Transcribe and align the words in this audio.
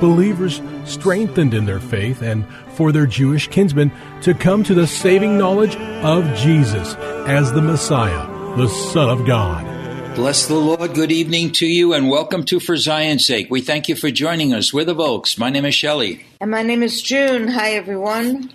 Believers 0.00 0.62
strengthened 0.84 1.52
in 1.52 1.66
their 1.66 1.78
faith 1.78 2.22
and 2.22 2.46
for 2.72 2.90
their 2.90 3.06
Jewish 3.06 3.48
kinsmen 3.48 3.92
to 4.22 4.32
come 4.32 4.64
to 4.64 4.74
the 4.74 4.86
saving 4.86 5.36
knowledge 5.36 5.76
of 5.76 6.24
Jesus 6.36 6.94
as 7.26 7.52
the 7.52 7.60
Messiah, 7.60 8.26
the 8.56 8.68
Son 8.68 9.10
of 9.10 9.26
God. 9.26 9.66
Bless 10.16 10.46
the 10.46 10.54
Lord. 10.54 10.94
Good 10.94 11.12
evening 11.12 11.52
to 11.52 11.66
you 11.66 11.92
and 11.92 12.08
welcome 12.08 12.44
to 12.46 12.58
For 12.58 12.76
Zion's 12.76 13.26
Sake. 13.26 13.48
We 13.50 13.60
thank 13.60 13.88
you 13.88 13.94
for 13.94 14.10
joining 14.10 14.52
us. 14.52 14.72
We're 14.72 14.84
the 14.84 14.94
Volks. 14.94 15.38
My 15.38 15.50
name 15.50 15.64
is 15.64 15.74
Shelley. 15.74 16.24
And 16.40 16.50
my 16.50 16.62
name 16.62 16.82
is 16.82 17.00
June. 17.00 17.48
Hi, 17.48 17.72
everyone. 17.72 18.50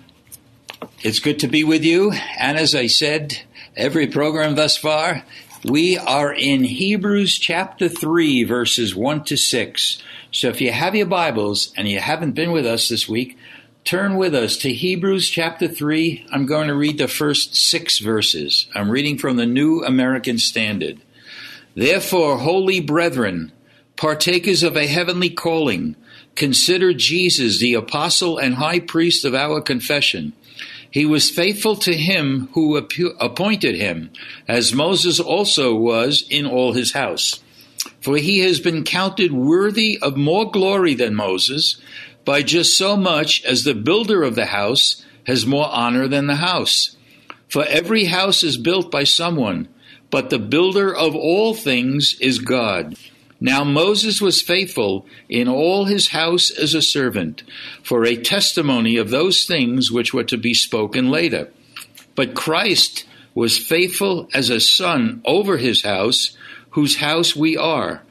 It's 1.02 1.18
good 1.18 1.38
to 1.40 1.48
be 1.48 1.64
with 1.64 1.84
you. 1.84 2.12
And 2.38 2.58
as 2.58 2.74
I 2.74 2.88
said, 2.88 3.40
every 3.76 4.06
program 4.06 4.54
thus 4.54 4.76
far, 4.76 5.22
we 5.68 5.98
are 5.98 6.32
in 6.32 6.62
Hebrews 6.62 7.38
chapter 7.38 7.88
3, 7.88 8.44
verses 8.44 8.94
1 8.94 9.24
to 9.24 9.36
6. 9.36 10.02
So 10.30 10.48
if 10.48 10.60
you 10.60 10.70
have 10.70 10.94
your 10.94 11.06
Bibles 11.06 11.72
and 11.76 11.88
you 11.88 11.98
haven't 11.98 12.32
been 12.32 12.52
with 12.52 12.64
us 12.64 12.88
this 12.88 13.08
week, 13.08 13.36
turn 13.84 14.16
with 14.16 14.32
us 14.32 14.56
to 14.58 14.72
Hebrews 14.72 15.28
chapter 15.28 15.66
3. 15.66 16.26
I'm 16.30 16.46
going 16.46 16.68
to 16.68 16.74
read 16.74 16.98
the 16.98 17.08
first 17.08 17.56
six 17.56 17.98
verses. 17.98 18.68
I'm 18.74 18.90
reading 18.90 19.18
from 19.18 19.36
the 19.36 19.46
New 19.46 19.82
American 19.84 20.38
Standard. 20.38 21.00
Therefore, 21.74 22.38
holy 22.38 22.80
brethren, 22.80 23.50
partakers 23.96 24.62
of 24.62 24.76
a 24.76 24.86
heavenly 24.86 25.30
calling, 25.30 25.96
consider 26.36 26.92
Jesus 26.92 27.58
the 27.58 27.74
apostle 27.74 28.38
and 28.38 28.54
high 28.54 28.80
priest 28.80 29.24
of 29.24 29.34
our 29.34 29.60
confession. 29.60 30.32
He 30.90 31.04
was 31.04 31.30
faithful 31.30 31.76
to 31.76 31.94
him 31.94 32.48
who 32.52 32.76
appointed 32.76 33.76
him, 33.76 34.10
as 34.48 34.74
Moses 34.74 35.20
also 35.20 35.74
was 35.74 36.24
in 36.30 36.46
all 36.46 36.72
his 36.72 36.92
house. 36.92 37.40
For 38.00 38.16
he 38.16 38.40
has 38.40 38.60
been 38.60 38.84
counted 38.84 39.32
worthy 39.32 39.98
of 40.00 40.16
more 40.16 40.50
glory 40.50 40.94
than 40.94 41.14
Moses 41.14 41.80
by 42.24 42.42
just 42.42 42.76
so 42.76 42.96
much 42.96 43.44
as 43.44 43.64
the 43.64 43.74
builder 43.74 44.22
of 44.22 44.34
the 44.34 44.46
house 44.46 45.04
has 45.26 45.46
more 45.46 45.68
honor 45.70 46.08
than 46.08 46.26
the 46.26 46.36
house. 46.36 46.96
For 47.48 47.64
every 47.64 48.04
house 48.04 48.42
is 48.42 48.56
built 48.56 48.90
by 48.90 49.04
someone, 49.04 49.68
but 50.10 50.30
the 50.30 50.38
builder 50.38 50.94
of 50.94 51.14
all 51.14 51.54
things 51.54 52.16
is 52.20 52.38
God. 52.38 52.96
Now 53.40 53.64
Moses 53.64 54.20
was 54.20 54.40
faithful 54.40 55.06
in 55.28 55.46
all 55.48 55.84
his 55.84 56.08
house 56.08 56.50
as 56.50 56.74
a 56.74 56.80
servant, 56.80 57.42
for 57.82 58.04
a 58.04 58.16
testimony 58.16 58.96
of 58.96 59.10
those 59.10 59.44
things 59.44 59.90
which 59.90 60.14
were 60.14 60.24
to 60.24 60.38
be 60.38 60.54
spoken 60.54 61.10
later. 61.10 61.50
But 62.14 62.34
Christ 62.34 63.04
was 63.34 63.58
faithful 63.58 64.28
as 64.32 64.48
a 64.48 64.60
son 64.60 65.20
over 65.24 65.58
his 65.58 65.82
house 65.82 66.36
whose 66.70 66.96
house 66.96 67.36
we 67.36 67.56
are, 67.56 68.02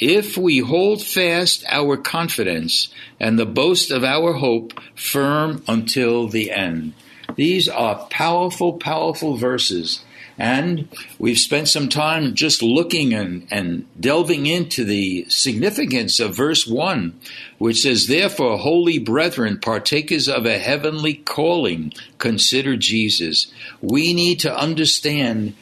if 0.00 0.36
we 0.36 0.58
hold 0.58 1.02
fast 1.02 1.64
our 1.68 1.96
confidence 1.96 2.92
and 3.20 3.38
the 3.38 3.46
boast 3.46 3.92
of 3.92 4.02
our 4.02 4.32
hope 4.32 4.72
firm 4.96 5.62
until 5.68 6.26
the 6.26 6.50
end. 6.50 6.92
These 7.36 7.68
are 7.68 8.06
powerful, 8.10 8.74
powerful 8.74 9.36
verses. 9.36 10.04
And 10.38 10.88
we've 11.18 11.38
spent 11.38 11.68
some 11.68 11.88
time 11.88 12.34
just 12.34 12.62
looking 12.62 13.12
and, 13.12 13.46
and 13.50 13.86
delving 14.00 14.46
into 14.46 14.84
the 14.84 15.26
significance 15.28 16.20
of 16.20 16.36
verse 16.36 16.66
1, 16.66 17.18
which 17.58 17.82
says, 17.82 18.06
Therefore, 18.06 18.58
holy 18.58 18.98
brethren, 18.98 19.58
partakers 19.58 20.28
of 20.28 20.46
a 20.46 20.58
heavenly 20.58 21.14
calling, 21.14 21.92
consider 22.18 22.76
Jesus. 22.76 23.52
We 23.80 24.14
need 24.14 24.40
to 24.40 24.56
understand 24.56 25.54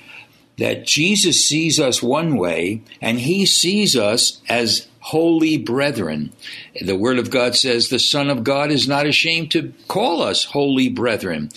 that 0.59 0.87
Jesus 0.87 1.45
sees 1.45 1.81
us 1.81 2.03
one 2.03 2.37
way 2.37 2.83
and 3.01 3.19
he 3.19 3.47
sees 3.47 3.97
us 3.97 4.41
as 4.49 4.87
holy 5.01 5.57
brethren. 5.57 6.33
The 6.81 6.97
Word 6.97 7.19
of 7.19 7.31
God 7.31 7.57
says 7.57 7.89
the 7.89 7.99
Son 7.99 8.29
of 8.29 8.45
God 8.45 8.71
is 8.71 8.87
not 8.87 9.07
ashamed 9.07 9.51
to 9.53 9.73
call 9.89 10.23
us 10.23 10.45
holy 10.45 10.89
brethren. 10.89 11.51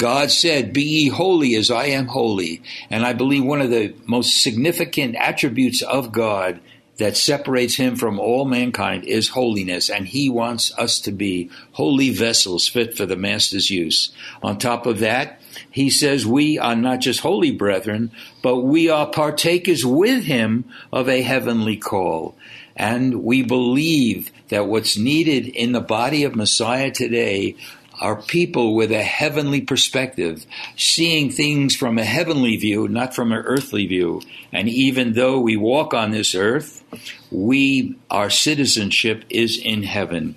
God 0.00 0.30
said, 0.30 0.72
Be 0.72 0.82
ye 0.82 1.08
holy 1.08 1.54
as 1.56 1.70
I 1.70 1.88
am 1.88 2.06
holy. 2.06 2.62
And 2.88 3.04
I 3.04 3.12
believe 3.12 3.44
one 3.44 3.60
of 3.60 3.68
the 3.68 3.94
most 4.06 4.42
significant 4.42 5.14
attributes 5.14 5.82
of 5.82 6.10
God 6.10 6.58
that 6.96 7.18
separates 7.18 7.74
him 7.74 7.96
from 7.96 8.18
all 8.18 8.46
mankind 8.46 9.04
is 9.04 9.28
holiness, 9.28 9.90
and 9.90 10.08
he 10.08 10.30
wants 10.30 10.72
us 10.78 11.00
to 11.00 11.12
be 11.12 11.50
holy 11.72 12.08
vessels 12.08 12.66
fit 12.66 12.96
for 12.96 13.04
the 13.04 13.14
Master's 13.14 13.68
use. 13.68 14.10
On 14.42 14.56
top 14.56 14.86
of 14.86 15.00
that, 15.00 15.38
he 15.70 15.90
says 15.90 16.24
we 16.24 16.58
are 16.58 16.76
not 16.76 17.00
just 17.00 17.20
holy 17.20 17.50
brethren, 17.50 18.10
but 18.42 18.60
we 18.60 18.88
are 18.88 19.06
partakers 19.06 19.84
with 19.84 20.24
him 20.24 20.64
of 20.90 21.10
a 21.10 21.20
heavenly 21.20 21.76
call. 21.76 22.34
And 22.74 23.22
we 23.22 23.42
believe 23.42 24.32
that 24.48 24.66
what's 24.66 24.96
needed 24.96 25.46
in 25.46 25.72
the 25.72 25.82
body 25.82 26.24
of 26.24 26.34
Messiah 26.34 26.90
today 26.90 27.56
are 28.00 28.20
people 28.20 28.74
with 28.74 28.90
a 28.90 29.02
heavenly 29.02 29.60
perspective, 29.60 30.46
seeing 30.76 31.30
things 31.30 31.76
from 31.76 31.98
a 31.98 32.04
heavenly 32.04 32.56
view, 32.56 32.88
not 32.88 33.14
from 33.14 33.30
an 33.30 33.42
earthly 33.44 33.86
view. 33.86 34.22
And 34.52 34.68
even 34.68 35.12
though 35.12 35.38
we 35.38 35.56
walk 35.56 35.94
on 35.94 36.10
this 36.10 36.34
earth, 36.34 36.82
we, 37.30 37.94
our 38.10 38.30
citizenship 38.30 39.24
is 39.28 39.60
in 39.62 39.82
heaven. 39.82 40.34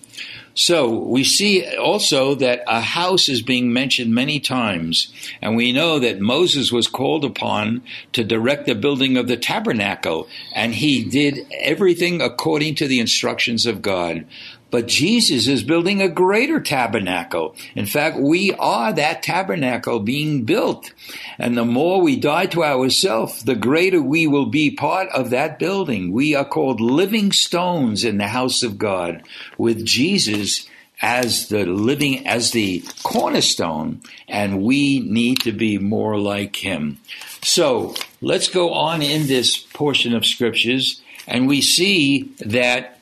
So 0.56 1.00
we 1.00 1.24
see 1.24 1.66
also 1.78 2.36
that 2.36 2.64
a 2.68 2.80
house 2.80 3.28
is 3.28 3.42
being 3.42 3.74
mentioned 3.74 4.14
many 4.14 4.40
times, 4.40 5.12
and 5.42 5.56
we 5.56 5.72
know 5.72 5.98
that 5.98 6.20
Moses 6.20 6.72
was 6.72 6.88
called 6.88 7.26
upon 7.26 7.82
to 8.12 8.24
direct 8.24 8.68
the 8.68 8.76
building 8.76 9.18
of 9.18 9.28
the 9.28 9.38
tabernacle, 9.38 10.28
and 10.54 10.76
he 10.76 11.04
did 11.04 11.48
everything 11.60 12.22
according 12.22 12.76
to 12.76 12.88
the 12.88 13.00
instructions 13.00 13.66
of 13.66 13.82
God. 13.82 14.26
But 14.74 14.88
Jesus 14.88 15.48
is 15.48 15.62
building 15.62 16.02
a 16.02 16.10
greater 16.10 16.60
tabernacle. 16.60 17.56
In 17.76 17.86
fact, 17.86 18.18
we 18.18 18.54
are 18.54 18.92
that 18.92 19.22
tabernacle 19.22 20.00
being 20.00 20.46
built. 20.46 20.92
And 21.38 21.56
the 21.56 21.64
more 21.64 22.02
we 22.02 22.16
die 22.16 22.48
to 22.48 22.64
ourselves, 22.64 23.44
the 23.44 23.54
greater 23.54 24.02
we 24.02 24.26
will 24.26 24.48
be 24.48 24.72
part 24.72 25.10
of 25.10 25.30
that 25.30 25.60
building. 25.60 26.12
We 26.12 26.34
are 26.34 26.44
called 26.44 26.82
living 26.82 27.32
stones 27.32 28.04
in 28.04 28.18
the 28.18 28.30
house 28.30 28.64
of 28.64 28.80
God 28.80 29.22
with 29.60 29.86
Jesus 29.86 30.68
as 31.04 31.50
the 31.50 31.68
living, 31.68 32.26
as 32.26 32.50
the 32.50 32.84
cornerstone, 33.04 34.02
and 34.28 34.64
we 34.64 35.02
need 35.02 35.42
to 35.42 35.52
be 35.52 35.78
more 35.78 36.18
like 36.18 36.56
him. 36.56 36.98
So 37.44 37.94
let's 38.22 38.50
go 38.50 38.74
on 38.74 39.04
in 39.04 39.28
this 39.28 39.56
portion 39.56 40.16
of 40.16 40.26
scriptures, 40.26 41.00
and 41.28 41.48
we 41.48 41.62
see 41.62 42.34
that 42.40 43.02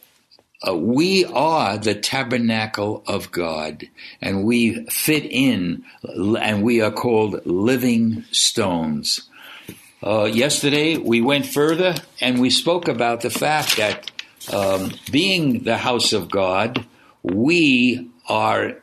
uh, 0.68 0.76
we 0.76 1.26
are 1.26 1.78
the 1.78 1.96
tabernacle 1.96 3.04
of 3.08 3.32
God, 3.32 3.88
and 4.22 4.44
we 4.44 4.86
fit 4.86 5.26
in, 5.26 5.84
and 6.04 6.64
we 6.64 6.82
are 6.82 6.92
called 6.92 7.46
living 7.46 8.26
stones. 8.32 9.28
Uh, 10.04 10.26
yesterday, 10.26 10.98
we 10.98 11.22
went 11.22 11.46
further 11.46 11.94
and 12.20 12.42
we 12.42 12.50
spoke 12.50 12.88
about 12.88 13.22
the 13.22 13.30
fact 13.30 13.78
that 13.78 14.12
um, 14.52 14.92
being 15.12 15.64
the 15.64 15.78
house 15.78 16.12
of 16.12 16.30
God, 16.30 16.86
we 17.22 18.10
are 18.28 18.78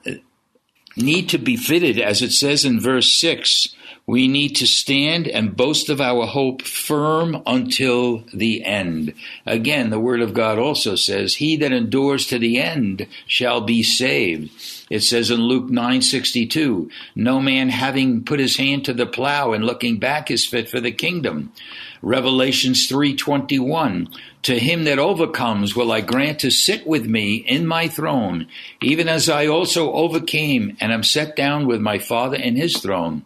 need 0.96 1.28
to 1.30 1.38
be 1.38 1.56
fitted, 1.56 1.98
as 1.98 2.22
it 2.22 2.32
says 2.32 2.64
in 2.64 2.80
verse 2.80 3.20
six, 3.20 3.74
we 4.08 4.26
need 4.26 4.56
to 4.56 4.66
stand 4.66 5.28
and 5.28 5.54
boast 5.54 5.90
of 5.90 6.00
our 6.00 6.24
hope 6.24 6.62
firm 6.62 7.42
until 7.44 8.24
the 8.32 8.64
end. 8.64 9.12
Again, 9.44 9.90
the 9.90 10.00
Word 10.00 10.22
of 10.22 10.32
God 10.32 10.58
also 10.58 10.96
says, 10.96 11.34
He 11.34 11.56
that 11.56 11.72
endures 11.72 12.26
to 12.28 12.38
the 12.38 12.58
end 12.58 13.06
shall 13.26 13.60
be 13.60 13.82
saved. 13.82 14.50
It 14.88 15.00
says 15.00 15.30
in 15.30 15.42
Luke 15.42 15.68
9:62, 15.68 16.88
no 17.14 17.38
man 17.38 17.68
having 17.68 18.24
put 18.24 18.40
his 18.40 18.56
hand 18.56 18.86
to 18.86 18.94
the 18.94 19.04
plow 19.04 19.52
and 19.52 19.66
looking 19.66 19.98
back 19.98 20.30
is 20.30 20.46
fit 20.46 20.70
for 20.70 20.80
the 20.80 20.90
kingdom. 20.90 21.52
Revelations 22.00 22.88
3:21, 22.88 24.08
to 24.44 24.58
him 24.58 24.84
that 24.84 24.98
overcomes 24.98 25.76
will 25.76 25.92
I 25.92 26.00
grant 26.00 26.38
to 26.38 26.50
sit 26.50 26.86
with 26.86 27.04
me 27.04 27.44
in 27.46 27.66
my 27.66 27.88
throne, 27.88 28.46
even 28.80 29.06
as 29.06 29.28
I 29.28 29.46
also 29.46 29.92
overcame 29.92 30.78
and 30.80 30.92
am 30.92 31.02
set 31.02 31.36
down 31.36 31.66
with 31.66 31.82
my 31.82 31.98
Father 31.98 32.38
in 32.38 32.56
his 32.56 32.78
throne. 32.78 33.22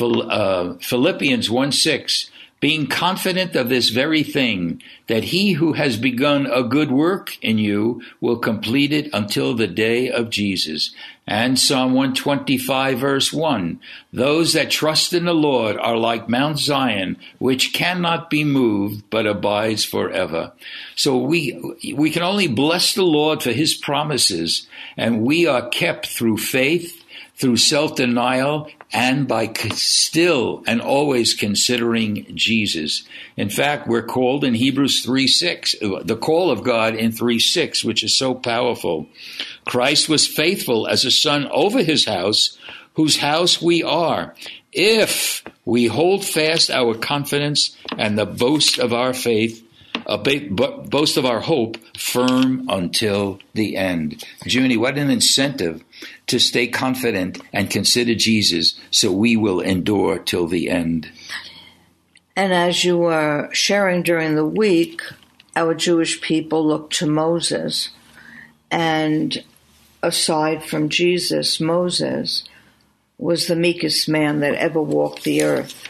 Uh, 0.00 0.74
Philippians 0.80 1.50
1 1.50 1.72
6, 1.72 2.30
being 2.60 2.86
confident 2.86 3.54
of 3.54 3.68
this 3.68 3.90
very 3.90 4.22
thing, 4.22 4.82
that 5.06 5.24
he 5.24 5.52
who 5.52 5.74
has 5.74 5.98
begun 5.98 6.46
a 6.46 6.62
good 6.62 6.90
work 6.90 7.36
in 7.42 7.58
you 7.58 8.02
will 8.20 8.38
complete 8.38 8.90
it 8.90 9.10
until 9.12 9.54
the 9.54 9.66
day 9.66 10.10
of 10.10 10.30
Jesus. 10.30 10.94
And 11.26 11.58
Psalm 11.58 11.92
125 11.92 12.98
verse 12.98 13.32
1, 13.32 13.80
those 14.12 14.54
that 14.54 14.70
trust 14.70 15.12
in 15.12 15.26
the 15.26 15.34
Lord 15.34 15.76
are 15.76 15.96
like 15.96 16.28
Mount 16.28 16.58
Zion, 16.58 17.18
which 17.38 17.72
cannot 17.72 18.30
be 18.30 18.44
moved, 18.44 19.04
but 19.10 19.26
abides 19.26 19.84
forever. 19.84 20.52
So 20.96 21.18
we, 21.18 21.76
we 21.94 22.10
can 22.10 22.22
only 22.22 22.48
bless 22.48 22.94
the 22.94 23.02
Lord 23.04 23.42
for 23.42 23.52
his 23.52 23.74
promises, 23.74 24.66
and 24.96 25.22
we 25.22 25.46
are 25.46 25.68
kept 25.68 26.06
through 26.06 26.38
faith, 26.38 27.04
through 27.36 27.56
self 27.56 27.96
denial, 27.96 28.70
and 28.94 29.26
by 29.26 29.52
still 29.74 30.62
and 30.68 30.80
always 30.80 31.34
considering 31.34 32.24
Jesus. 32.36 33.02
In 33.36 33.50
fact, 33.50 33.88
we're 33.88 34.06
called 34.06 34.44
in 34.44 34.54
Hebrews 34.54 35.04
3 35.04 35.26
6, 35.26 35.74
the 36.04 36.16
call 36.16 36.52
of 36.52 36.62
God 36.62 36.94
in 36.94 37.10
3 37.10 37.40
6, 37.40 37.84
which 37.84 38.04
is 38.04 38.16
so 38.16 38.34
powerful. 38.34 39.08
Christ 39.64 40.08
was 40.08 40.28
faithful 40.28 40.86
as 40.86 41.04
a 41.04 41.10
son 41.10 41.48
over 41.50 41.82
his 41.82 42.04
house, 42.04 42.56
whose 42.94 43.16
house 43.16 43.60
we 43.60 43.82
are, 43.82 44.34
if 44.72 45.42
we 45.64 45.88
hold 45.88 46.24
fast 46.24 46.70
our 46.70 46.94
confidence 46.94 47.76
and 47.98 48.16
the 48.16 48.26
boast 48.26 48.78
of 48.78 48.92
our 48.92 49.12
faith 49.12 49.64
a 50.06 50.18
boast 50.18 51.16
of 51.16 51.24
our 51.24 51.40
hope 51.40 51.76
firm 51.96 52.66
until 52.68 53.38
the 53.54 53.76
end. 53.76 54.22
Junie, 54.44 54.76
what 54.76 54.98
an 54.98 55.10
incentive 55.10 55.82
to 56.26 56.38
stay 56.38 56.66
confident 56.66 57.40
and 57.52 57.70
consider 57.70 58.14
Jesus 58.14 58.78
so 58.90 59.12
we 59.12 59.36
will 59.36 59.60
endure 59.60 60.18
till 60.18 60.46
the 60.46 60.70
end. 60.70 61.10
And 62.36 62.52
as 62.52 62.84
you 62.84 62.98
were 62.98 63.48
sharing 63.52 64.02
during 64.02 64.34
the 64.34 64.46
week, 64.46 65.02
our 65.54 65.74
Jewish 65.74 66.20
people 66.20 66.66
looked 66.66 66.94
to 66.96 67.06
Moses. 67.06 67.90
And 68.70 69.44
aside 70.02 70.64
from 70.64 70.88
Jesus, 70.88 71.60
Moses 71.60 72.44
was 73.18 73.46
the 73.46 73.56
meekest 73.56 74.08
man 74.08 74.40
that 74.40 74.54
ever 74.54 74.82
walked 74.82 75.22
the 75.22 75.42
earth. 75.42 75.86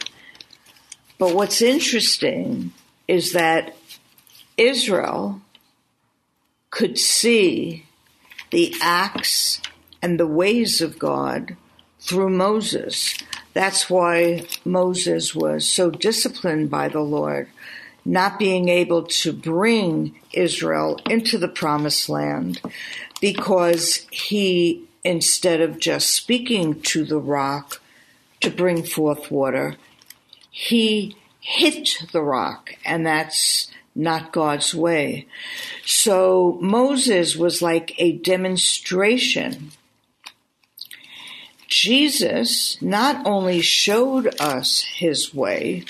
But 1.17 1.33
what's 1.33 1.61
interesting 1.61 2.71
is 3.07 3.31
that 3.33 3.75
Israel 4.57 5.41
could 6.69 6.99
see 6.99 7.85
the 8.51 8.73
acts 8.81 9.61
and 10.01 10.19
the 10.19 10.27
ways 10.27 10.81
of 10.81 10.99
God 10.99 11.55
through 11.99 12.29
Moses. 12.29 13.17
That's 13.53 13.89
why 13.89 14.45
Moses 14.63 15.33
was 15.33 15.67
so 15.67 15.89
disciplined 15.89 16.69
by 16.69 16.89
the 16.89 17.01
Lord, 17.01 17.47
not 18.03 18.37
being 18.37 18.69
able 18.69 19.03
to 19.03 19.33
bring 19.33 20.15
Israel 20.33 20.99
into 21.09 21.37
the 21.37 21.47
promised 21.47 22.09
land 22.09 22.61
because 23.21 24.05
he, 24.11 24.83
instead 25.03 25.61
of 25.61 25.79
just 25.79 26.09
speaking 26.11 26.81
to 26.81 27.05
the 27.05 27.19
rock 27.19 27.81
to 28.41 28.49
bring 28.49 28.83
forth 28.83 29.31
water, 29.31 29.77
he 30.51 31.15
hit 31.39 32.03
the 32.11 32.21
rock, 32.21 32.75
and 32.85 33.05
that's 33.05 33.71
not 33.95 34.33
God's 34.33 34.75
way. 34.75 35.27
So 35.85 36.57
Moses 36.61 37.35
was 37.35 37.61
like 37.61 37.93
a 37.97 38.13
demonstration. 38.13 39.71
Jesus 41.67 42.81
not 42.81 43.25
only 43.25 43.61
showed 43.61 44.39
us 44.39 44.81
his 44.81 45.33
way, 45.33 45.83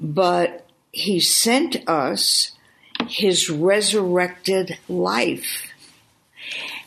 but 0.00 0.66
he 0.92 1.20
sent 1.20 1.76
us 1.88 2.52
his 3.08 3.48
resurrected 3.48 4.78
life. 4.88 5.72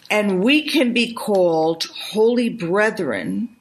And 0.09 0.43
we 0.43 0.63
can 0.63 0.93
be 0.93 1.13
called 1.13 1.85
holy 1.85 2.49
brethren 2.49 3.55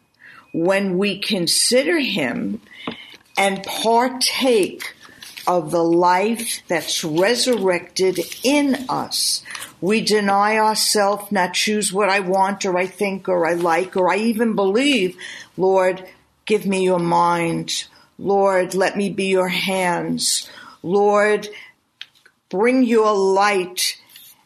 when 0.52 0.98
we 0.98 1.18
consider 1.20 1.98
him 1.98 2.60
and 3.36 3.62
partake 3.62 4.94
of 5.46 5.70
the 5.70 5.82
life 5.82 6.62
that's 6.68 7.04
resurrected 7.04 8.20
in 8.42 8.86
us. 8.88 9.42
We 9.80 10.02
deny 10.02 10.58
ourselves, 10.58 11.32
not 11.32 11.54
choose 11.54 11.92
what 11.92 12.08
I 12.08 12.20
want 12.20 12.64
or 12.64 12.76
I 12.76 12.86
think 12.86 13.28
or 13.28 13.46
I 13.46 13.54
like 13.54 13.96
or 13.96 14.12
I 14.12 14.16
even 14.16 14.54
believe. 14.54 15.16
Lord, 15.56 16.06
give 16.44 16.66
me 16.66 16.84
your 16.84 16.98
mind. 16.98 17.86
Lord, 18.18 18.74
let 18.74 18.96
me 18.96 19.08
be 19.10 19.26
your 19.26 19.48
hands. 19.48 20.48
Lord, 20.82 21.48
bring 22.48 22.82
your 22.82 23.14
light 23.14 23.98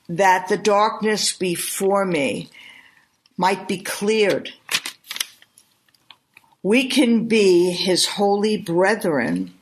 that 0.09 0.49
the 0.49 0.59
darkness 0.59 1.33
before 1.33 2.05
me 2.05 2.51
might 3.37 3.67
be 3.67 3.79
cleared. 3.79 4.51
We 6.63 6.89
can 6.89 7.27
be 7.27 7.73
his 7.73 8.07
holy 8.07 8.57
brethren 8.57 9.54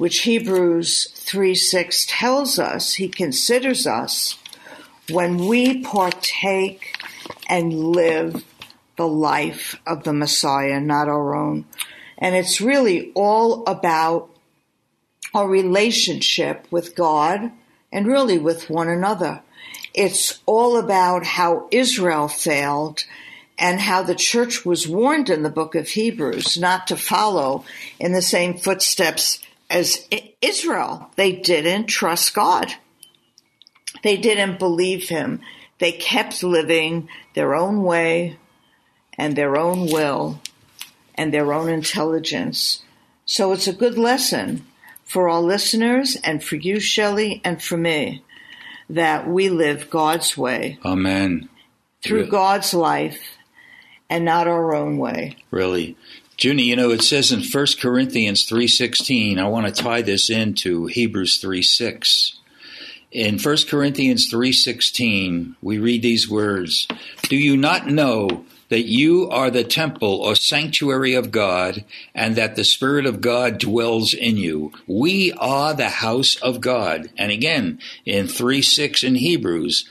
which 0.00 0.20
Hebrews 0.20 1.10
3 1.10 1.54
6 1.54 2.06
tells 2.08 2.58
us 2.58 2.94
he 2.94 3.06
considers 3.06 3.86
us 3.86 4.38
when 5.10 5.36
we 5.46 5.82
partake 5.82 6.96
and 7.50 7.74
live 7.74 8.42
the 8.96 9.06
life 9.06 9.78
of 9.86 10.04
the 10.04 10.14
Messiah, 10.14 10.80
not 10.80 11.10
our 11.10 11.34
own. 11.34 11.66
And 12.16 12.34
it's 12.34 12.62
really 12.62 13.12
all 13.14 13.62
about 13.66 14.30
our 15.34 15.46
relationship 15.46 16.66
with 16.70 16.96
God 16.96 17.52
and 17.92 18.06
really 18.06 18.38
with 18.38 18.70
one 18.70 18.88
another. 18.88 19.42
It's 19.92 20.40
all 20.46 20.78
about 20.78 21.26
how 21.26 21.68
Israel 21.70 22.26
failed 22.26 23.04
and 23.58 23.78
how 23.78 24.02
the 24.02 24.14
church 24.14 24.64
was 24.64 24.88
warned 24.88 25.28
in 25.28 25.42
the 25.42 25.50
book 25.50 25.74
of 25.74 25.88
Hebrews 25.88 26.56
not 26.56 26.86
to 26.86 26.96
follow 26.96 27.66
in 27.98 28.12
the 28.12 28.22
same 28.22 28.56
footsteps 28.56 29.40
as 29.70 30.06
Israel, 30.42 31.10
they 31.16 31.32
didn't 31.32 31.86
trust 31.86 32.34
God. 32.34 32.72
They 34.02 34.16
didn't 34.16 34.58
believe 34.58 35.08
him. 35.08 35.40
They 35.78 35.92
kept 35.92 36.42
living 36.42 37.08
their 37.34 37.54
own 37.54 37.82
way 37.82 38.36
and 39.16 39.36
their 39.36 39.56
own 39.56 39.86
will 39.86 40.40
and 41.14 41.32
their 41.32 41.52
own 41.52 41.68
intelligence. 41.68 42.82
So 43.24 43.52
it's 43.52 43.68
a 43.68 43.72
good 43.72 43.96
lesson 43.96 44.66
for 45.04 45.28
all 45.28 45.42
listeners 45.42 46.16
and 46.22 46.42
for 46.42 46.56
you, 46.56 46.80
Shelley, 46.80 47.40
and 47.44 47.62
for 47.62 47.76
me 47.76 48.22
that 48.88 49.28
we 49.28 49.48
live 49.48 49.90
God's 49.90 50.36
way. 50.36 50.78
Amen. 50.84 51.48
Through 52.02 52.26
God's 52.28 52.74
life 52.74 53.20
and 54.08 54.24
not 54.24 54.48
our 54.48 54.74
own 54.74 54.98
way. 54.98 55.36
Really. 55.50 55.96
Junie, 56.42 56.62
you 56.62 56.76
know, 56.76 56.90
it 56.90 57.02
says 57.02 57.32
in 57.32 57.42
1 57.42 57.66
Corinthians 57.78 58.46
3.16, 58.46 59.38
I 59.38 59.46
want 59.46 59.66
to 59.66 59.82
tie 59.82 60.00
this 60.00 60.30
into 60.30 60.86
Hebrews 60.86 61.38
3.6. 61.38 62.36
In 63.12 63.38
1 63.38 63.56
Corinthians 63.68 64.32
3.16, 64.32 65.56
we 65.60 65.76
read 65.76 66.00
these 66.00 66.30
words, 66.30 66.88
Do 67.24 67.36
you 67.36 67.58
not 67.58 67.88
know 67.88 68.46
that 68.70 68.86
you 68.86 69.28
are 69.28 69.50
the 69.50 69.64
temple 69.64 70.14
or 70.14 70.34
sanctuary 70.34 71.12
of 71.12 71.30
God 71.30 71.84
and 72.14 72.36
that 72.36 72.56
the 72.56 72.64
Spirit 72.64 73.04
of 73.04 73.20
God 73.20 73.58
dwells 73.58 74.14
in 74.14 74.38
you? 74.38 74.72
We 74.86 75.32
are 75.34 75.74
the 75.74 75.90
house 75.90 76.36
of 76.36 76.62
God. 76.62 77.10
And 77.18 77.30
again, 77.30 77.80
in 78.06 78.28
3.6 78.28 79.04
in 79.04 79.16
Hebrews, 79.16 79.86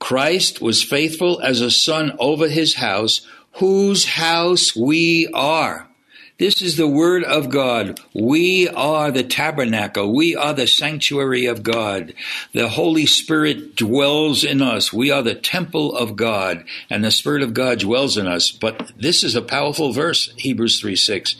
Christ 0.00 0.60
was 0.60 0.82
faithful 0.82 1.40
as 1.40 1.60
a 1.60 1.70
son 1.70 2.16
over 2.18 2.48
his 2.48 2.74
house 2.74 3.24
whose 3.56 4.04
house 4.04 4.74
we 4.74 5.28
are. 5.32 5.88
This 6.36 6.60
is 6.60 6.76
the 6.76 6.88
word 6.88 7.22
of 7.22 7.48
God. 7.48 8.00
We 8.12 8.68
are 8.68 9.12
the 9.12 9.22
tabernacle. 9.22 10.12
We 10.12 10.34
are 10.34 10.52
the 10.52 10.66
sanctuary 10.66 11.46
of 11.46 11.62
God. 11.62 12.12
The 12.52 12.68
Holy 12.68 13.06
Spirit 13.06 13.76
dwells 13.76 14.42
in 14.42 14.60
us. 14.60 14.92
We 14.92 15.12
are 15.12 15.22
the 15.22 15.36
temple 15.36 15.96
of 15.96 16.16
God, 16.16 16.64
and 16.90 17.04
the 17.04 17.12
Spirit 17.12 17.42
of 17.42 17.54
God 17.54 17.78
dwells 17.78 18.16
in 18.16 18.26
us. 18.26 18.50
But 18.50 18.90
this 18.98 19.22
is 19.22 19.36
a 19.36 19.42
powerful 19.42 19.92
verse, 19.92 20.34
Hebrews 20.36 20.80
3 20.80 20.96
6, 20.96 21.36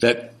that 0.00 0.32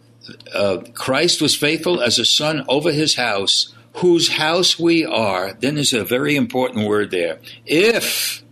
uh, 0.54 0.78
Christ 0.94 1.42
was 1.42 1.54
faithful 1.54 2.00
as 2.00 2.18
a 2.18 2.24
son 2.24 2.64
over 2.68 2.90
his 2.90 3.16
house 3.16 3.74
whose 3.94 4.28
house 4.28 4.78
we 4.78 5.04
are, 5.04 5.52
then 5.54 5.74
there's 5.74 5.92
a 5.92 6.04
very 6.04 6.36
important 6.36 6.86
word 6.86 7.10
there. 7.10 7.38
If, 7.66 8.42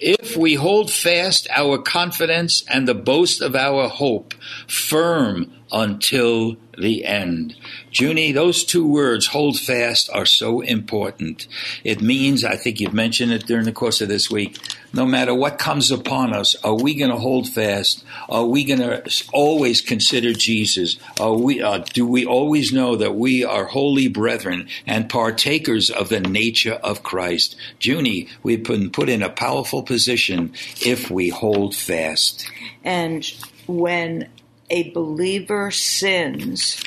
if 0.00 0.36
we 0.36 0.54
hold 0.54 0.90
fast 0.90 1.48
our 1.50 1.78
confidence 1.78 2.64
and 2.68 2.86
the 2.86 2.94
boast 2.94 3.40
of 3.40 3.54
our 3.54 3.88
hope 3.88 4.34
firm 4.66 5.52
until 5.70 6.56
the 6.78 7.04
end. 7.04 7.54
Junie, 7.92 8.32
those 8.32 8.64
two 8.64 8.86
words, 8.86 9.26
hold 9.26 9.58
fast, 9.58 10.08
are 10.12 10.26
so 10.26 10.60
important. 10.60 11.46
It 11.84 12.00
means, 12.00 12.44
I 12.44 12.56
think 12.56 12.80
you've 12.80 12.94
mentioned 12.94 13.32
it 13.32 13.46
during 13.46 13.64
the 13.64 13.72
course 13.72 14.00
of 14.00 14.08
this 14.08 14.30
week, 14.30 14.56
no 14.92 15.04
matter 15.04 15.34
what 15.34 15.58
comes 15.58 15.90
upon 15.90 16.32
us, 16.32 16.54
are 16.64 16.74
we 16.74 16.94
going 16.94 17.10
to 17.10 17.16
hold 17.16 17.48
fast? 17.48 18.04
Are 18.28 18.44
we 18.44 18.64
going 18.64 18.80
to 18.80 19.24
always 19.32 19.80
consider 19.80 20.32
Jesus? 20.32 20.98
Are 21.20 21.34
we, 21.34 21.62
uh, 21.62 21.84
do 21.92 22.06
we 22.06 22.24
always 22.24 22.72
know 22.72 22.96
that 22.96 23.14
we 23.14 23.44
are 23.44 23.64
holy 23.64 24.08
brethren 24.08 24.68
and 24.86 25.08
partakers 25.08 25.90
of 25.90 26.08
the 26.08 26.20
nature 26.20 26.74
of 26.74 27.02
Christ? 27.02 27.56
Junie, 27.80 28.28
we've 28.42 28.64
been 28.64 28.90
put 28.90 29.08
in 29.08 29.22
a 29.22 29.30
powerful 29.30 29.82
position 29.82 30.52
if 30.80 31.10
we 31.10 31.28
hold 31.28 31.74
fast. 31.74 32.50
And 32.84 33.30
when 33.66 34.28
a 34.70 34.90
believer 34.90 35.70
sins, 35.70 36.82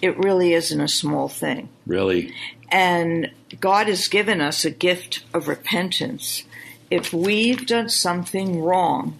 it 0.00 0.18
really 0.18 0.52
isn't 0.52 0.80
a 0.80 0.88
small 0.88 1.28
thing. 1.28 1.68
Really? 1.86 2.34
And 2.70 3.30
God 3.60 3.86
has 3.88 4.08
given 4.08 4.40
us 4.40 4.64
a 4.64 4.70
gift 4.70 5.24
of 5.32 5.46
repentance. 5.46 6.44
If 6.92 7.10
we've 7.10 7.66
done 7.66 7.88
something 7.88 8.60
wrong 8.60 9.18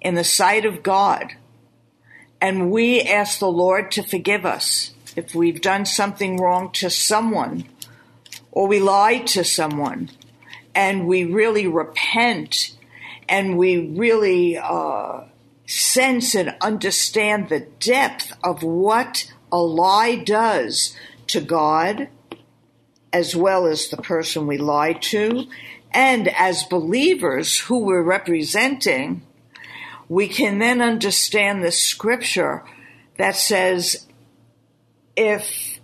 in 0.00 0.16
the 0.16 0.24
sight 0.24 0.64
of 0.64 0.82
God, 0.82 1.34
and 2.40 2.72
we 2.72 3.00
ask 3.02 3.38
the 3.38 3.46
Lord 3.46 3.92
to 3.92 4.02
forgive 4.02 4.44
us, 4.44 4.92
if 5.14 5.32
we've 5.32 5.60
done 5.60 5.86
something 5.86 6.38
wrong 6.38 6.72
to 6.72 6.90
someone, 6.90 7.66
or 8.50 8.66
we 8.66 8.80
lied 8.80 9.28
to 9.28 9.44
someone, 9.44 10.10
and 10.74 11.06
we 11.06 11.22
really 11.22 11.68
repent, 11.68 12.76
and 13.28 13.56
we 13.56 13.76
really 13.90 14.58
uh, 14.58 15.20
sense 15.68 16.34
and 16.34 16.56
understand 16.60 17.50
the 17.50 17.60
depth 17.78 18.32
of 18.42 18.64
what 18.64 19.32
a 19.52 19.58
lie 19.62 20.16
does 20.16 20.96
to 21.28 21.40
God, 21.40 22.08
as 23.12 23.36
well 23.36 23.66
as 23.68 23.90
the 23.90 23.96
person 23.96 24.48
we 24.48 24.58
lie 24.58 24.94
to, 24.94 25.46
and 25.92 26.28
as 26.28 26.64
believers 26.64 27.58
who 27.58 27.80
we're 27.80 28.02
representing, 28.02 29.22
we 30.08 30.28
can 30.28 30.58
then 30.58 30.80
understand 30.80 31.62
the 31.62 31.72
scripture 31.72 32.64
that 33.16 33.36
says 33.36 34.06
if 35.16 35.80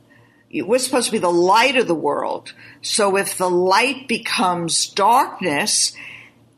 we're 0.53 0.79
supposed 0.79 1.07
to 1.07 1.13
be 1.13 1.19
the 1.19 1.31
light 1.31 1.77
of 1.77 1.87
the 1.87 1.95
world, 1.95 2.53
so 2.81 3.17
if 3.17 3.37
the 3.37 3.51
light 3.51 4.09
becomes 4.09 4.89
darkness, 4.89 5.95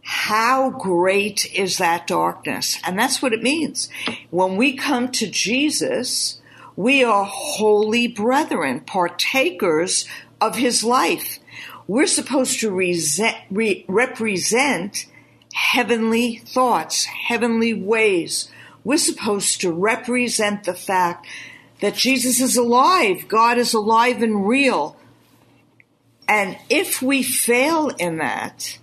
how 0.02 0.70
great 0.70 1.52
is 1.54 1.78
that 1.78 2.06
darkness? 2.06 2.78
And 2.86 2.98
that's 2.98 3.20
what 3.20 3.32
it 3.32 3.42
means. 3.42 3.88
When 4.30 4.56
we 4.56 4.74
come 4.74 5.10
to 5.12 5.28
Jesus, 5.28 6.40
we 6.76 7.02
are 7.02 7.24
holy 7.24 8.06
brethren, 8.06 8.80
partakers 8.80 10.06
of 10.40 10.56
his 10.56 10.84
life. 10.84 11.38
We're 11.88 12.06
supposed 12.06 12.60
to 12.60 12.70
resent, 12.70 13.36
re- 13.50 13.84
represent 13.88 15.06
heavenly 15.54 16.36
thoughts, 16.36 17.06
heavenly 17.06 17.74
ways. 17.74 18.50
We're 18.84 18.98
supposed 18.98 19.62
to 19.62 19.72
represent 19.72 20.64
the 20.64 20.74
fact 20.74 21.26
that 21.80 21.94
Jesus 21.94 22.40
is 22.40 22.56
alive, 22.56 23.26
God 23.26 23.58
is 23.58 23.72
alive 23.72 24.22
and 24.22 24.46
real. 24.46 24.96
And 26.28 26.58
if 26.68 27.00
we 27.00 27.22
fail 27.22 27.88
in 27.98 28.18
that, 28.18 28.78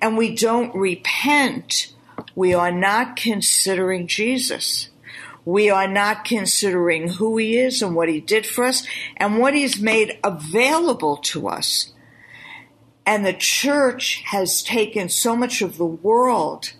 and 0.00 0.16
we 0.16 0.34
don't 0.34 0.74
repent, 0.74 1.92
we 2.34 2.54
are 2.54 2.72
not 2.72 3.16
considering 3.16 4.06
Jesus. 4.06 4.88
We 5.44 5.70
are 5.70 5.88
not 5.88 6.24
considering 6.24 7.08
who 7.08 7.36
he 7.36 7.58
is 7.58 7.82
and 7.82 7.94
what 7.94 8.08
he 8.08 8.20
did 8.20 8.46
for 8.46 8.64
us 8.64 8.86
and 9.16 9.38
what 9.38 9.54
he's 9.54 9.80
made 9.80 10.18
available 10.22 11.16
to 11.18 11.48
us. 11.48 11.92
And 13.08 13.24
the 13.24 13.32
church 13.32 14.22
has 14.26 14.62
taken 14.62 15.08
so 15.08 15.34
much 15.34 15.62
of 15.62 15.78
the 15.78 15.86
world, 15.86 16.74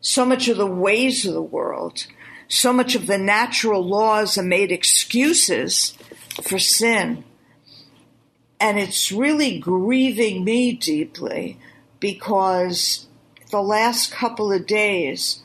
so 0.00 0.24
much 0.24 0.48
of 0.48 0.56
the 0.56 0.64
ways 0.66 1.26
of 1.26 1.34
the 1.34 1.42
world, 1.42 2.06
so 2.48 2.72
much 2.72 2.94
of 2.94 3.06
the 3.06 3.18
natural 3.18 3.86
laws 3.86 4.38
and 4.38 4.48
made 4.48 4.72
excuses 4.72 5.94
for 6.40 6.58
sin. 6.58 7.24
And 8.58 8.78
it's 8.78 9.12
really 9.12 9.58
grieving 9.58 10.42
me 10.42 10.72
deeply 10.72 11.58
because 12.00 13.06
the 13.50 13.60
last 13.60 14.10
couple 14.10 14.50
of 14.50 14.66
days 14.66 15.42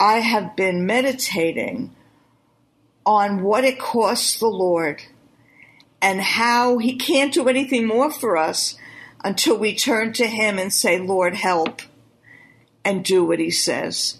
I 0.00 0.14
have 0.14 0.56
been 0.56 0.84
meditating 0.84 1.94
on 3.06 3.44
what 3.44 3.62
it 3.62 3.78
costs 3.78 4.40
the 4.40 4.48
Lord 4.48 5.00
and 6.02 6.20
how 6.20 6.78
He 6.78 6.96
can't 6.96 7.32
do 7.32 7.46
anything 7.46 7.86
more 7.86 8.10
for 8.10 8.36
us 8.36 8.76
until 9.24 9.58
we 9.58 9.74
turn 9.74 10.12
to 10.14 10.26
Him 10.26 10.58
and 10.58 10.72
say, 10.72 10.98
Lord, 10.98 11.34
help, 11.34 11.82
and 12.84 13.04
do 13.04 13.24
what 13.24 13.38
He 13.38 13.50
says. 13.50 14.18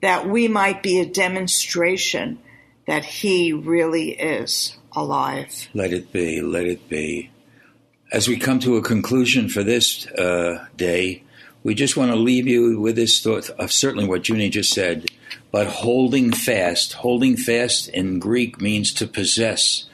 That 0.00 0.28
we 0.28 0.48
might 0.48 0.82
be 0.82 0.98
a 1.00 1.06
demonstration 1.06 2.38
that 2.86 3.04
He 3.04 3.52
really 3.52 4.10
is 4.10 4.76
alive. 4.92 5.68
Let 5.74 5.92
it 5.92 6.12
be, 6.12 6.40
let 6.40 6.66
it 6.66 6.88
be. 6.88 7.30
As 8.12 8.28
we 8.28 8.36
come 8.36 8.58
to 8.60 8.76
a 8.76 8.82
conclusion 8.82 9.48
for 9.48 9.62
this 9.62 10.06
uh, 10.06 10.66
day, 10.76 11.22
we 11.64 11.74
just 11.74 11.96
want 11.96 12.10
to 12.10 12.16
leave 12.16 12.46
you 12.46 12.80
with 12.80 12.96
this 12.96 13.22
thought 13.22 13.48
of 13.50 13.72
certainly 13.72 14.06
what 14.06 14.28
Junie 14.28 14.50
just 14.50 14.72
said, 14.72 15.06
but 15.50 15.66
holding 15.68 16.32
fast. 16.32 16.94
Holding 16.94 17.36
fast 17.36 17.88
in 17.88 18.18
Greek 18.18 18.60
means 18.60 18.92
to 18.94 19.06
possess, 19.06 19.84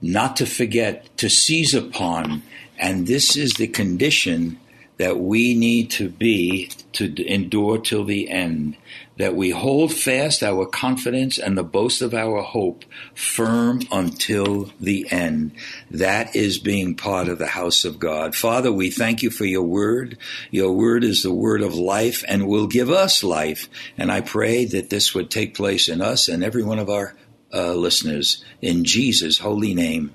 not 0.00 0.36
to 0.36 0.46
forget, 0.46 1.14
to 1.18 1.28
seize 1.28 1.74
upon. 1.74 2.42
And 2.78 3.06
this 3.06 3.36
is 3.36 3.54
the 3.54 3.68
condition 3.68 4.58
that 4.98 5.18
we 5.18 5.54
need 5.54 5.90
to 5.90 6.08
be 6.08 6.70
to 6.92 7.26
endure 7.26 7.78
till 7.78 8.04
the 8.04 8.30
end 8.30 8.76
that 9.18 9.34
we 9.34 9.50
hold 9.50 9.92
fast 9.92 10.42
our 10.42 10.66
confidence 10.66 11.38
and 11.38 11.56
the 11.56 11.62
boast 11.62 12.02
of 12.02 12.14
our 12.14 12.42
hope 12.42 12.84
firm 13.14 13.80
until 13.90 14.70
the 14.80 15.06
end. 15.10 15.52
That 15.90 16.34
is 16.34 16.58
being 16.58 16.94
part 16.94 17.28
of 17.28 17.38
the 17.38 17.46
house 17.46 17.84
of 17.84 17.98
God. 17.98 18.34
Father, 18.34 18.72
we 18.72 18.90
thank 18.90 19.22
you 19.22 19.30
for 19.30 19.44
your 19.44 19.62
word. 19.62 20.18
Your 20.50 20.72
word 20.72 21.04
is 21.04 21.22
the 21.22 21.32
word 21.32 21.62
of 21.62 21.74
life 21.74 22.24
and 22.26 22.48
will 22.48 22.66
give 22.66 22.90
us 22.90 23.22
life. 23.22 23.68
And 23.98 24.10
I 24.10 24.22
pray 24.22 24.64
that 24.66 24.90
this 24.90 25.14
would 25.14 25.30
take 25.30 25.54
place 25.54 25.88
in 25.88 26.00
us 26.00 26.28
and 26.28 26.42
every 26.42 26.64
one 26.64 26.78
of 26.78 26.88
our 26.88 27.14
uh, 27.52 27.74
listeners. 27.74 28.42
In 28.60 28.84
Jesus' 28.84 29.38
holy 29.38 29.74
name. 29.74 30.14